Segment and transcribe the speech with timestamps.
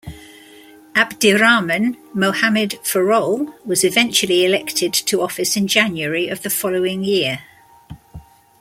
[0.95, 7.43] Abdirahman Mohamud Farole was eventually elected to office in January of the following year.